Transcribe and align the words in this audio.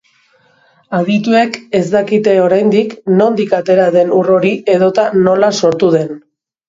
Adituek 0.99 1.59
ez 1.81 1.83
dakite 1.95 2.33
oraindik 2.45 2.95
nondik 3.21 3.53
atera 3.59 3.87
den 3.97 4.17
ur 4.21 4.33
hori 4.37 4.55
edota 4.77 5.09
nola 5.29 5.53
sortu 5.61 5.93
den. 5.99 6.11